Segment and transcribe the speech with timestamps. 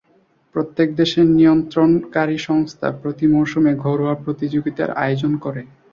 [0.55, 5.61] প্রত্যেক দেশের নিয়ন্ত্রণকারী সংস্থা প্রতি মৌসুমে ঘরোয়া প্রতিযোগিতার আয়োজন করে।